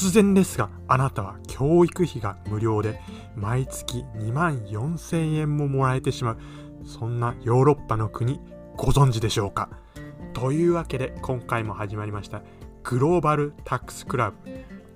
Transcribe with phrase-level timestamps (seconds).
[0.00, 3.00] 突然ですが、あなたは教育費が無料で
[3.34, 6.38] 毎月2万4000円ももらえてしまう、
[6.84, 8.40] そんなヨーロッパの国
[8.76, 9.68] ご存知でしょうか？
[10.34, 12.42] というわけで今回も始まりました
[12.84, 14.36] グローバルタックスクラブ。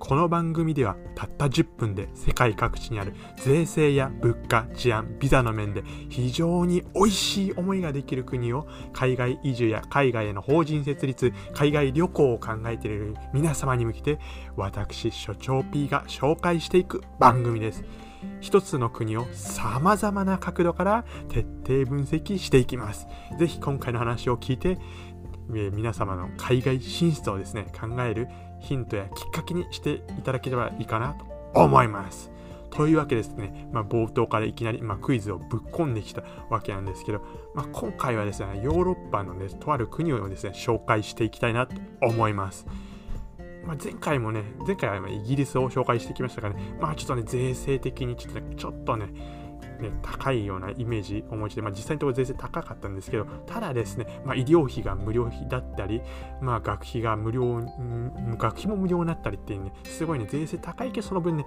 [0.05, 14.19] この番組ではたった10分で世界各地にある税制や物価、治安、ビザの面で非常に美味しい思いができる国を海外移住や海外への法人設立、海外旅行を考えている皆様に向けて
[14.57, 17.85] 私、所長 P が紹介していく番組です。
[18.41, 23.07] 一つの国を様々な角度から徹底分析していきます。
[23.39, 24.77] ぜひ今回の話を聞いて、
[25.47, 28.27] 皆様の海外進出をですね、考える
[28.63, 32.31] ヒントやきっかけにしていただければいいかなと思います。
[32.71, 37.21] というわけですね、まあ、冒頭からいきなり、まあ、クイズをぶっ込んできたわけなんですけど、
[37.53, 42.65] まあ、今回はですね、ヨーロッパの、ね、とある国をですね、紹介していきたいなと思います。
[43.63, 49.07] まあ、前回もね、前回はイギリスを紹介してきましたからね、まあちょっとね、税制的にちょっとね、ちょっとね、
[49.83, 56.01] ね、高いようなイメージをお持ちで、まあ、実際のところ全然高かったんですけど、ただですね、まあ、医療費が無料費だったり、
[56.41, 57.61] まあ、学費が無料、
[58.37, 61.45] 学費も無料になったりっていうね、すごいね、税制高いけど、その分ね、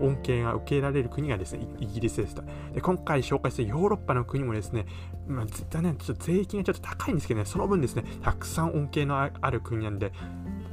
[0.00, 2.42] 恩恵が受けられる国がですね、イギリスでした。
[2.72, 4.86] で、今回紹介するヨーロッパの国もですね、
[5.26, 10.12] まあ、絶対ね、ちょっと税金がちょっと高いんですけどね、その分ですね、たくさん恩恵のある国なんで、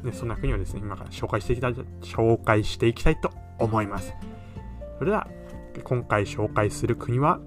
[0.04, 4.14] ね、そんな国をですね、今から紹介していきたい、紹介していきたいと思います。
[4.98, 5.28] それでは、
[5.84, 7.40] 今回紹介する国は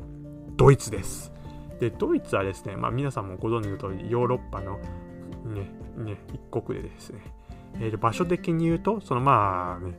[0.57, 1.33] ドイツです。
[1.81, 4.79] で、ドイツはですね、まあ、皆さんもご存知の通り、ヨーロッパの
[5.45, 7.21] ね、ね、一国でですね、
[7.81, 9.99] えー、場所的に言うと、そのまあね、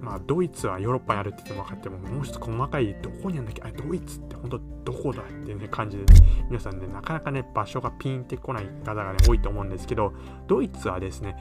[0.00, 10.12] まあ、ドイツはヨーロッパにあるって言っても分かっても、もう一つ細かい、どこにあるんだっけあドイツって本当どこだっていうね、感じで、ね、皆さんね、なかなかね、場所がピンってこない方がね、多いと思うんですけど、
[10.46, 11.36] ドイツはですね、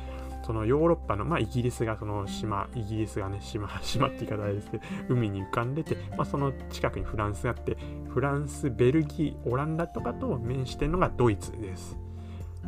[0.48, 7.78] そのヨーロッパの、まあ、イギリスがその島、イギリスがね、島、 島って言い方ですけど、海に浮かんでて、まあ、その近くにフランスがあって、
[8.08, 12.00] フランス、ベルギー、オランダとかと面しているのがドイツです。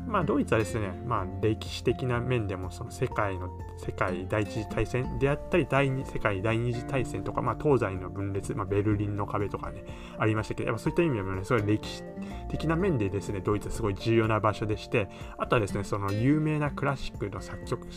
[0.10, 9.84] まあ、ドイツはですね、まあ、歴史的な面でもその世界の世界第一次大戦であったり第二世界第二次大戦とか、まあ、東西の分裂、まあ、ベルリンの壁とかね
[10.18, 12.04] ありましたけどやっぱそういった意味でもねすごい歴史
[12.50, 17.88] 的な面でですねドイツはすごい重要な場所でしてあとはですねその有名なクラシックの作曲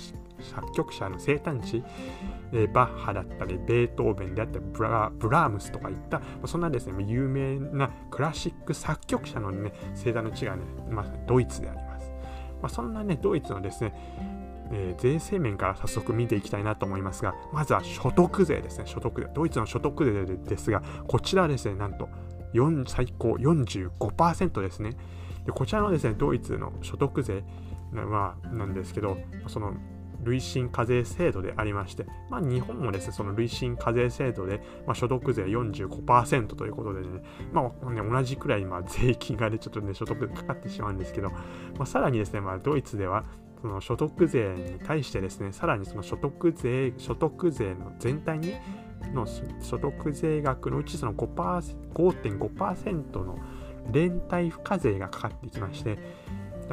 [0.43, 1.85] 作曲者の生誕地、
[2.53, 11.92] えバッハだったりベートーベンであったりブラームスとかいったそんなですね有名なクラシック作曲者のね生誕の地がね、まあ、ドイツであります。
[12.63, 13.93] まあ、そんなね、ドイツのですね、
[14.71, 19.29] えー、税制面から早速見ていきたいなと思いますが、まずは所得税ですね、所得税。
[19.35, 22.09] ドイツの所得税ですが、こちらですね、なんと
[22.55, 24.97] 4最高45%ですね。
[25.45, 27.45] でこちらのですね、ドイツの所得税
[27.93, 29.19] はなんですけど、
[29.49, 29.75] その
[30.23, 37.09] 累進課税制度でありまして、まあ、日本もですね、その累進課税制度で、まあ、所得税45%ということでね、
[37.53, 41.37] まあ、ね同じくらいま税金がね、ちょっとね、所得かかってしまうんですけど、ま
[41.81, 43.25] あ、さらにですね、まあ、ドイツでは、
[43.61, 48.55] その所得税に対してですね、さらにその所得税、所得税の全体に
[49.15, 49.27] の
[49.61, 53.39] 所得税額のうちその5.5%の
[53.91, 55.99] 連帯付加税がかかってきまして、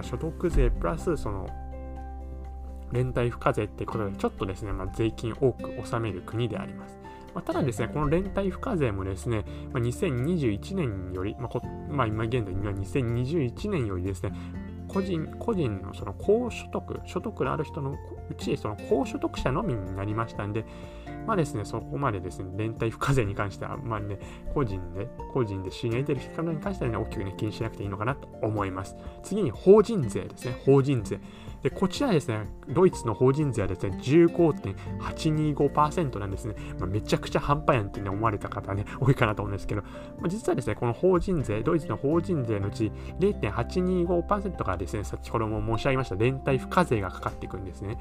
[0.02, 1.48] 所得税プラスその
[2.92, 7.00] 連帯付加税ってことで、ちょっとですね、まあ、税金多く納める国であります。
[7.34, 14.32] まあ、ただですね、この連帯付加税もですね、まあ、2021年より、まあまあ、今現在、今2021年よりですね、
[14.90, 20.66] 個人個人のその高所得、所得のある人のうち、その高所得者のみになりましたんで、
[21.28, 24.20] まあですね、そこまでですね、連帯付加税に関しては、まあね、
[24.54, 28.96] 個人で、個人で収入を得てる人に関してはね、大きくね、気にしなくていいのかなと思います。
[29.22, 31.20] 次に法人税ですね、法人税。
[31.64, 36.56] で、こちらですね、ドイツの法人税はですね、15.825%なんですね。
[36.80, 39.88] まあ、めちゃくちゃ半端やんってね、思われた方ね、多いかなと思うんですけど、ま
[40.26, 47.98] あ、実はですね、この法人税、ドイツの法人税のうち0.825%がですね、先ほども申し上げました連帯付加税がかかっていくんですね。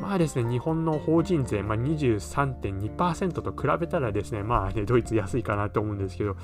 [0.00, 6.34] まあですね、日本の法人税、まあ、23.2%と比べたらですね、まあね、ドイツ安いかなと思うんですけど、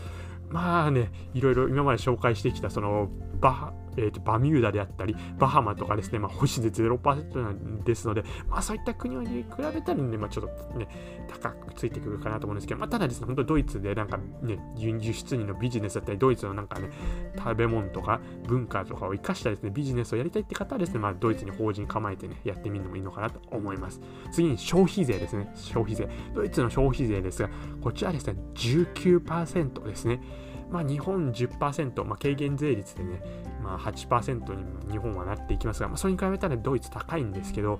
[0.48, 3.08] まあね、いろいろ今まで紹介してきた、その、
[3.40, 10.88] バえーと、バミューダであったり、バハマとかですね、まあ、星で0%なんですので、まあ、そういった国に比べたらね、まあ、ちょっとね、
[11.28, 16.90] 高くついてくるかなと思うんですけど、まあ、ただですね、本当ドイツでなんかね、輸出入のビジネスだったり、ドイツのなんかね、
[17.36, 24.00] 食べ物とか文化とかを生かしたですね、ビジネスをやりたいって方はですね、まあ、ドイツに法人構えてね、やってみるのもいいのかなと思います。
[24.30, 26.08] 次に消費税ですね、消費税。
[26.34, 27.50] ドイツの消費税ですが、
[27.80, 30.20] こちらですね、19%ですね。
[30.70, 33.22] まあ、日本10%、まあ、軽減税率でね、
[33.62, 37.78] まあ、8%に日本はなっていきますが、まあ、それに比べたらドイツ高いんですけど、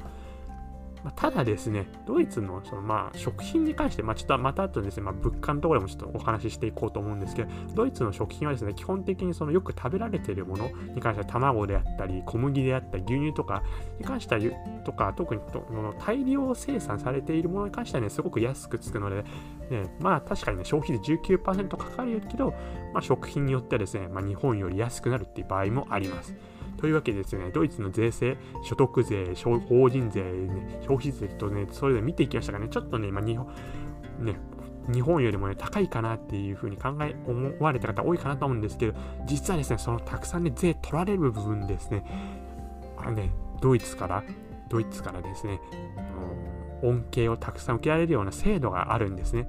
[1.08, 13.62] まあ、ただですね、ドイツのそのまあ食品に関して、まあ、ちょっとまた後ですね、まあ、物価のところでもちょっとお話ししていこうと思うんですけど、ドイツの食品はですね、基本的にそのよく食べられているものに関しては卵であったり、小麦であったり、牛乳とか
[13.98, 14.40] に関しては、
[14.84, 15.64] とか、特にと
[15.98, 19.24] 大量生産されているものに関してはね、すごく安くつくので、
[19.70, 22.50] ね、まあ確かにね、消費で19%かかるけど、
[22.92, 26.34] まあ、食品によってはですね、まあ、日本より安くなるっていう場合もあります。
[26.78, 29.34] というわけでですね、ドイツの税制、所得税、
[29.68, 33.46] 法人税、ね、消費税とね、それで見ていきましたがね、ちょっとね、まあ、日本、
[34.20, 34.36] ね、
[34.92, 42.04] 日本よりもね、高いかなっていうふうに考え、思われた方多いかなと思うんですけど、実はですね、そのたくさんね、税取られる部分ですね、
[42.96, 44.22] あね、ドイツから、
[44.68, 45.60] ドイツからですね、
[46.82, 49.48] 恩恵をたくさん受けられるような制度があるんですね。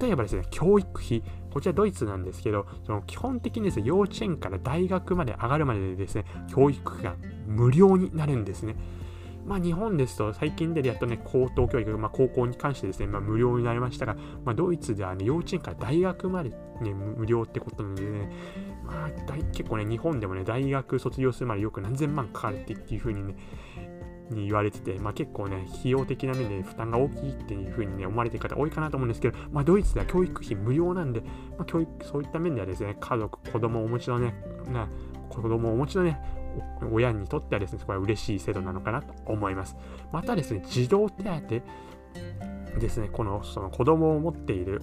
[0.00, 8.76] 例えばですね、教育費、こちらドイツなんですけど、その基本的にですね、幼稚園から大学まで上がるまでですね、教育費が無料になるんですね。
[9.46, 18.32] まあ、日本ですと最近でやっとね、高等教育、まあ、高校に関してですね、まあ、無料になりましたが、まあ、ドイツではね、幼稚園から大学まで、ね、無料ってことなのでね、
[18.84, 23.36] まあ、結構ね、日本でもね、大学卒業するまでよく何千万かかるっていうふうにね、
[24.30, 31.20] に言われてて、まあ、結構ね、費用的な面で負担が大きいっていう風にね、思われてる方多いかなと思うんですけど、まあ、ドイツでは教育費無料なんで、
[31.56, 34.34] まあ、教育、そういった面ではですね、家族、子供をお持ちのね、
[34.72, 34.88] な
[35.28, 36.20] 子供をお持ちのね、
[36.90, 39.76] 親にとってはですね、これは嬉しい制度なのかなと思います。
[40.12, 44.82] またですね、児童手当ですね、このその子供を持っている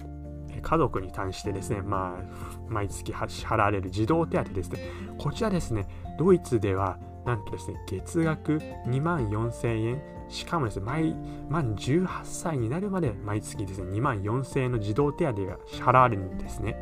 [0.62, 4.78] 家族に対してですね、まあ、毎月支払われる児童手当ですね、
[5.18, 5.86] こちらですね、
[6.18, 10.02] ドイツではなんとですね、月額2万4000円、
[10.34, 11.16] しかもですね、毎
[11.48, 16.76] 満18歳になるまで毎月ですね、2万4000円の児童手当が支払われるんですね。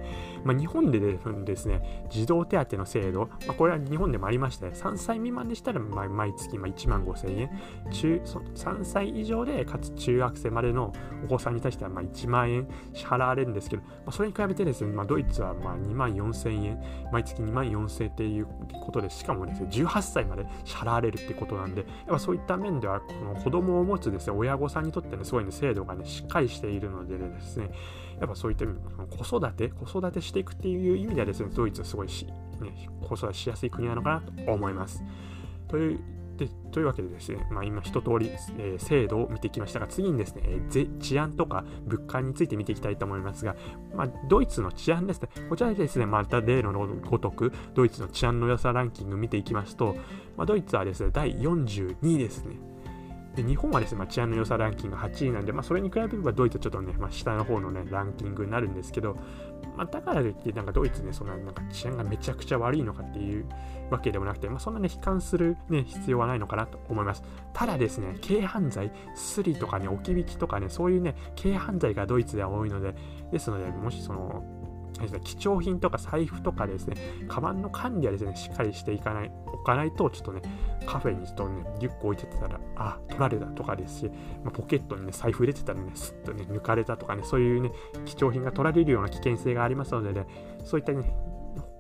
[0.45, 7.51] まあ、日本でですね、児童手当の制度、まあ、これは日本でもありまして、3歳未満でしたら毎月1万5000円
[7.93, 10.93] 中、3歳以上でかつ中学生までの
[11.25, 16.83] お子さんに対してはま1万円支払われるんですけど、まあ、それに比べてですね、まあ、ドイツはま2万4000円、
[17.13, 27.71] 毎月2万4000円っていうことで、しかもですね、18歳まで支払われるってことなんで、やっぱそういった面では、この子供を持つですね、親御さんにとってね、すごいね、制度がね、しっかりしているのでですね、
[28.21, 28.77] やっぱそういった意味
[29.25, 32.33] 子育て、子育てしていくっていう意味ではですね、ドイツはすごいし、ね、
[33.01, 35.03] 子育てしやすい国なのかなと思います。
[35.69, 36.01] という
[36.37, 43.55] でというわけでですね、まあ、今一通り、えー、制度を見てきましたが、次にですね、えー、治安とか物価について見ていきたいと思いますが、
[43.95, 46.73] まあ、ドイツの治安ですね、こちらですね、また例の
[47.03, 49.95] ごとく、ドイツの治安の良さランキング見ていきますと、
[50.37, 52.72] まあ、ドイツはですね、第42位ですね。
[53.35, 59.17] で日本はですね、まあ、治安の良さランキング8位なんで、まあ、それに比べればドイツはちょっとね、まあ、下の方のね、ランキングになるんですけど、
[59.77, 63.47] まあ、だからといって、なんかドイツね、そんななんか治安がめちゃくちゃ悪いのかっていう
[63.91, 67.23] わけでもなくて、まあ、そんなね、悲観する、ね、必要はないのかなと思います。
[67.55, 72.95] ただですね、軽犯罪、スリとかね、置き引きとかね、そういうね、軽犯罪がドイツでは多いので、
[73.31, 74.45] ですので、もしその、
[75.03, 76.97] ですね、貴重品とか財布とかですね、
[77.29, 80.43] カバンの管理はですね、しっかりしていかない、置かないと、ちょっとね、
[80.87, 84.11] カフェにちょっとね、リュック置いてたら、あ、取られたとかですし、
[84.43, 87.71] まあ、ポケットにね、財布入れてたらね、すっとね、抜かれたとかね、そういうね、
[88.05, 90.27] 貴重品が取られるような危険性がありますのでね、
[90.65, 91.03] そういったね、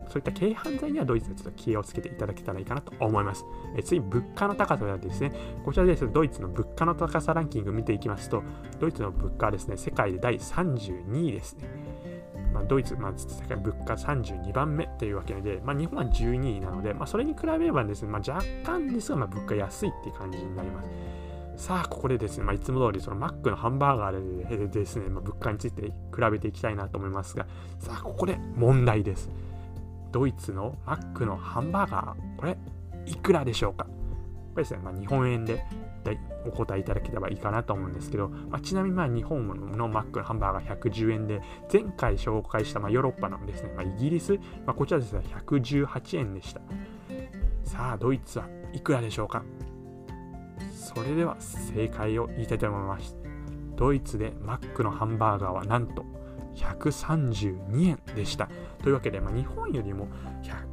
[0.08, 3.44] そういった軽犯罪にはドイツでちょっと気をつけていただけたらいいかなと思います。
[3.76, 5.32] え次、物価の高さはですね、
[5.64, 8.42] こちらです、ドイツの物価の高さランキング見ていきますと、
[8.78, 11.68] ドイツの物価はですね、世界で第32位ですね。
[12.52, 20.88] まあ、ドイツ、まあ、世界物価32番目というわけで、まあ、日本は12位なので、まあ、それに比べればですね、まあ、若干ですが、まあ、物価安いっていう感じになります。
[21.66, 25.92] さあ、ここでですね、まあ、いつも通りそのマックのハンバーガーでですね、まあ、物価について比
[26.30, 27.46] べていきたいなと思いますが、
[27.78, 29.30] さあ、ここで問題です。
[30.10, 32.56] ドイツのマックのハンバーガー、これ、
[33.06, 33.86] いくらでしょうか？
[34.52, 35.64] これですね、ま、日本円で
[36.44, 41.40] お答えいただければいいかなと思うんですけど、まあ、ちなみにまあ日本のマックのハンバーガー110円で、
[41.72, 44.34] 前回紹介したまあヨーロッパのですね、まあ、イギリス、
[44.66, 46.60] まあ、こちらですね、118円でした。
[47.64, 49.44] さあ、ドイツはいくらでしょうか？
[50.74, 53.16] それでは正解を言いたいと思います。
[53.76, 56.04] ドイツでマックのハンバーガーはなんと
[56.54, 58.48] 132円でした。
[58.82, 60.08] というわけで、まあ、日本よりも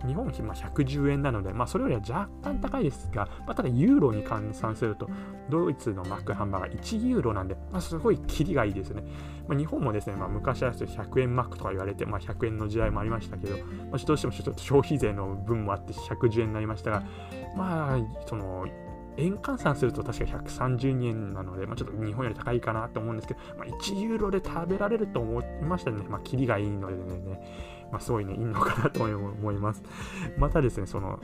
[0.06, 5.10] 日本費110円なので、まあ、それよりは若干高いですが、まあ、ただユーロに換算すると、
[5.50, 9.04] ドイツのマックハンバーガー1ユーロなんで、まあ、すごいキリがいいですね。
[9.48, 17.04] まあ、日本もですね、まあ、昔は100円マックとか言われて、まあ、100円の時代もありましたけど、まあ、どうしてもちょっと消費税の分もあって110円になりましたが、
[17.56, 18.66] まあ、その、
[19.20, 26.04] 円換算すると確か130円なので、まあ、ちょっと日本より高いかなと思うんですけど、まあ、1ユーロで食べられると思いましたね。
[26.10, 27.80] まあ、キリがいいのでね。
[27.92, 29.84] まあ、すごいね、いいのかなと思います。
[30.38, 31.20] またですね、その、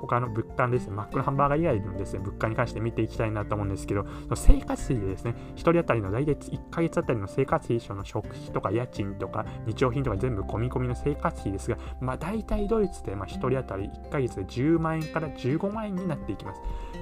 [0.00, 16.60] 他の物価ですね、マックのハンバーガー以外のですね、物価に関して見ていきたいなと思うんですけど、の生活費でですね、1人当たりの大体1ヶ月あたりの生活費、その食費とか家賃とか日用品とか全部込み込みの生活費ですが、まあ、大体ドイツでま1人当たり1ヶ月で10万円から15万円になっていきます。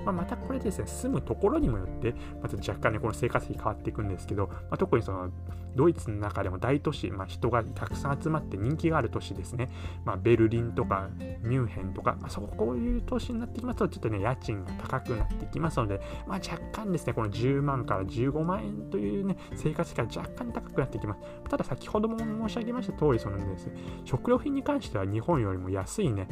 [0.08, 5.30] まあ、またこれですね、住むところにもよって、また若干ね、この生活費変わっていくんですけど、まあ、特にその
[5.76, 9.68] ドイツの中でも大都市、まあ、人がたくさん集まって人気がある都市ですね、
[10.04, 11.08] まあ、ベルリンとか
[11.42, 21.20] ミュンヘンとか、まあ、そうこういう都市になってきますと、ちょっとね、家賃が高くなってきますので、まあ、若干ですね、この10万から15万円というね、生活費が若干高くなってきます。
[21.50, 23.74] ただ、先ほども申し上げました通り、そのですね、
[24.04, 26.28] 食料品に関しては日本よりも安いね、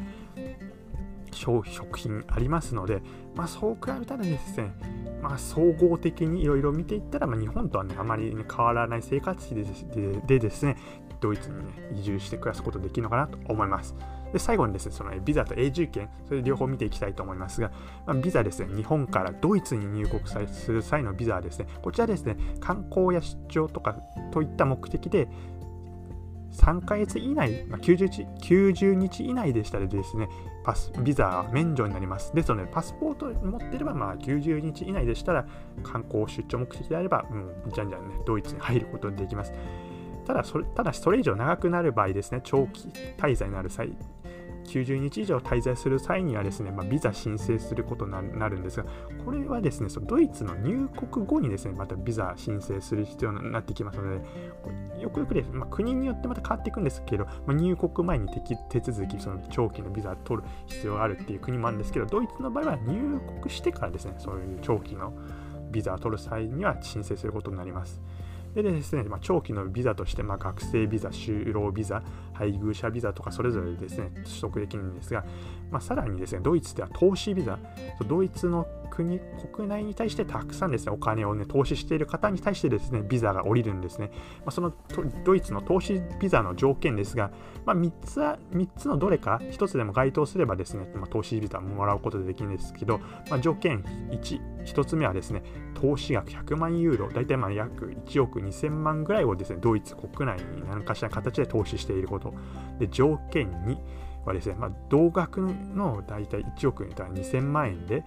[1.36, 3.02] 消費食品ありますので、
[3.34, 4.72] まあ、そう比べたらですね、
[5.22, 10.76] まあ、総合的にいろいろ見ていったら、まあ、日本とはね、あまり、ね、変わらない生活費ででですね、
[11.20, 11.64] ドイツに、ね、
[11.94, 13.94] 移住して暮らすことできるのかなと思います。
[14.32, 17.70] で最後にですね、そのビザと永住権、それ両方見ていきたいと思いますが、
[18.06, 23.94] まあ、ビザですね、日本からドイツに入国する際のビザはですね、こちらですね、観光や出張とか
[24.32, 25.28] といった目的で、
[26.52, 28.22] 3ヶ月以内、まあ、90, 日
[28.54, 30.28] 90日以内でしたらですね、
[30.66, 32.34] パスビザ免除になります。
[32.34, 35.46] ですので、パスポート持っていれば、まあ、90日以内でしたら、
[35.84, 39.52] 観光出張目的であれば、うん、じゃんじゃんね、ドイツに入ることにできます。
[40.26, 43.96] ただそれ、ただしそれ以上長くなる場合ですね、長期滞在になる際、
[44.66, 48.86] 90日以上滞在する際にはですね、まあ、ビザ申請することになるんですが、
[49.24, 58.28] これはですね、そのドイツの入国後にですね、またビザ申請する必要になってきますので、よくよくです、まあ、国によってまた変わっていくんですけど、まあ、入国前に
[58.70, 65.12] 手続き、その長期のビザを取る必要があるっていう国もあるんですけど、ドイツの場合は入国してからですね、そういう長期の
[65.70, 68.00] ビザを取る際には申請することになります。
[68.62, 72.02] でですね、まあ、長期のビザとして、まあ、学生ビザ、就労ビザ、
[72.36, 75.24] 配偶者ビザとかそれぞれですね、取得できるんですが、
[75.70, 77.58] まあ、さらにですね、ドイツでは投資ビザ、
[78.06, 79.20] ドイツの国、
[79.52, 84.10] 国内に対してたくさんですね、お金をね、投資している方に対してですね、ビザが下りるんですね。
[84.40, 84.72] まあ、その
[85.24, 87.30] ドイツの投資ビザの条件ですが、
[87.64, 92.98] まあ、3, つは3つのどれか1つでも該当すればですね、まあ、投資ビザをもらうことができるんですけど、
[93.30, 95.42] まあ、条件1、1つ目はですね、
[95.74, 102.25] 投資額100万ユーロ、大体まあ約1億2000万ぐらいをですね、ドイツ国内に何かしら形で投資していること。
[102.78, 103.78] で、条件2
[104.24, 108.04] はですね、まあ、同額の大体1億円から2000万円で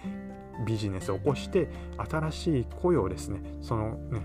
[0.65, 4.21] ビジネスを起こして、新しい雇用をですね、そのね、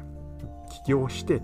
[0.84, 1.40] 起業して、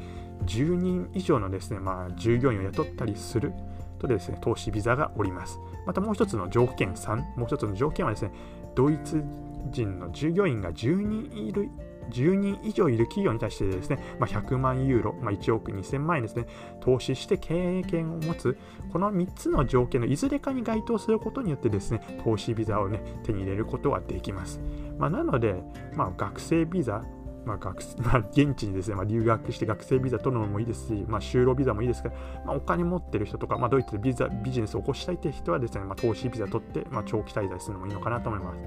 [0.47, 3.53] 10人以上のですね、まあ、従業員を雇ったりする
[3.99, 5.59] とですね、投資ビザがおります。
[5.87, 8.33] またもう一つの条件3、もう一つの条件はですね、
[8.75, 9.23] ドイツ
[9.71, 11.69] 人の従業員が10人いる
[12.11, 16.47] 10人以上いる企業に対してですね、まあ、100万ユーロ、まあ、1億2000万円ですね、
[16.81, 18.59] 投資して経営権を持つ、
[18.93, 24.61] この3つの条件のいずれかに該当することによってですね、投資ビザをね、手に入れることができます。
[24.99, 25.63] まあ、なので、
[25.95, 27.03] まあ、学生ビザ、
[27.45, 32.11] まあ学 まあ、現地にですね、まあ、留学して学生ビザ取るのもいいですし、まあ、就労ビザもいいですが、
[32.45, 38.59] まあ、お金持ってる人とか、まあ、ドイツでビザビジネスを起こしたいという人はですね、まあ、投資ビザ取って、まあ、長期滞在するのもいいのかなと思います。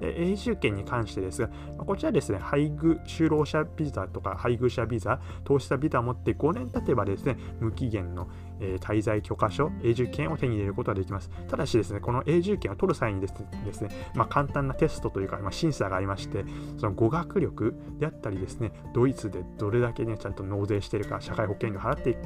[0.00, 1.48] 永住権に関してですが、
[1.78, 8.28] こちらですね、配偶、就労者ビザとか配偶者ビザ、投資者ビザを持って5年経てばですね、無期限の
[8.60, 11.30] えー、滞在許可書、永住権を手に入れることができます。
[11.48, 16.44] ただしですね、この永住権を取る際にですね、まあ、簡単なテストというか、まあ、審査がありまして、
[16.78, 22.16] その語学力であったりですね、ドイツでどれだけね、ちゃんと納税しているか、社会保険料払ってい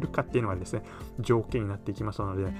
[0.00, 0.82] るかっていうのがですね、
[1.20, 2.52] 条件になっていきますので、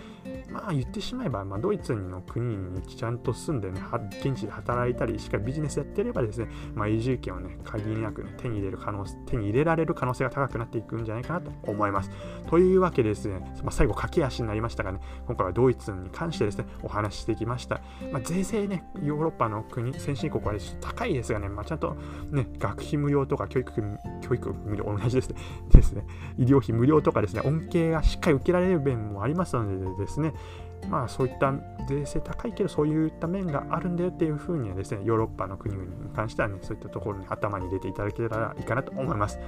[0.51, 3.81] まあ言ってしまえば、まあ、ドイツの国にちゃんと住んでね、
[4.21, 12.11] 現地で働いたり、しっかりビジネスやってればですね、まあ、永住権をね、限りなく、ね、手に入れる可能手に入れられる可能性が高くなっていくんじゃないかなと思います。
[12.49, 17.81] というわけでですね、まあ、最後駆け足になりましたがね、今回はドイツに関してですね、お話ししてきました。
[18.13, 21.97] まあ、税制ね、ヨーロッパの国、先進国は高いですがね、まあ、ちゃんと
[22.31, 23.73] ね、学費無料とか教育
[24.21, 25.37] 教育無料、同じですね、
[25.73, 26.05] ですね、
[26.39, 30.33] 医療費無料とかですね、恩恵がしっかり受けられる面もありますのでですね、
[30.89, 31.53] まあそういった
[31.89, 39.39] 税制高いけどそういった面があるんだよっていうふうにはですね、ヨーロッパの国々に関してはね、そういったところに頭に入れていただけたらいいかなと思います。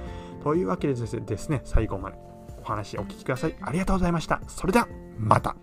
[0.43, 2.30] というわけでですね、最後まで
[2.71, 3.55] お話お聞きください。
[3.61, 4.41] ありがとうございました。
[4.47, 4.87] それでは
[5.17, 5.55] また。